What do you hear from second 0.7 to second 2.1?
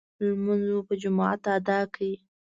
مو په جماعت ادا کړ.